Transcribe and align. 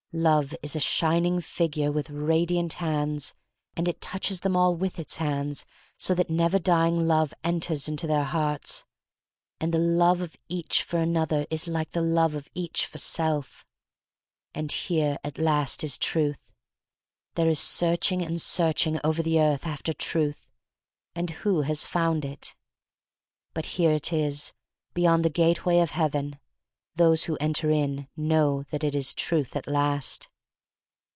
Love 0.13 0.53
is 0.61 0.75
a 0.75 0.79
shining 0.81 1.39
figure 1.39 1.89
with 1.89 2.09
radiant 2.09 2.73
hands, 2.73 3.33
and 3.77 3.87
it 3.87 4.01
touches 4.01 4.41
them 4.41 4.57
all 4.57 4.75
with 4.75 4.99
its 4.99 5.15
hands 5.15 5.63
so 5.97 6.13
that 6.13 6.29
never 6.29 6.59
dying 6.59 7.07
love 7.07 7.33
enters 7.45 7.87
into 7.87 8.05
their 8.05 8.25
hearts. 8.25 8.83
And 9.61 9.73
the 9.73 9.79
love 9.79 10.19
of 10.19 10.35
each 10.49 10.83
for 10.83 10.97
another 10.99 11.47
is 11.49 11.65
like 11.65 11.91
the 11.91 12.01
love 12.01 12.35
of 12.35 12.49
each 12.53 12.85
for 12.85 12.97
self. 12.97 13.65
And 14.53 14.69
here 14.69 15.15
at 15.23 15.37
last 15.37 15.81
is 15.81 15.97
Truth. 15.97 16.51
There 17.35 17.47
is 17.47 17.61
searching 17.61 18.21
and 18.21 18.41
searching 18.41 18.99
over 19.05 19.23
the 19.23 19.39
earth 19.39 19.65
after 19.65 19.93
Truth— 19.93 20.49
and 21.15 21.29
who 21.29 21.61
has 21.61 21.85
found 21.85 22.25
it? 22.25 22.53
But 23.53 23.65
here 23.77 23.91
is 24.11 24.49
it 24.49 24.53
beyond 24.93 25.23
the 25.23 25.29
gateway 25.29 25.79
of 25.79 25.91
Heaven. 25.91 26.37
Those 26.95 27.23
who 27.23 27.37
enter 27.37 27.71
in 27.71 28.09
know 28.17 28.63
that 28.63 28.83
it 28.83 28.93
is 28.93 29.13
Truth 29.13 29.55
at 29.55 29.65
last." 29.65 30.27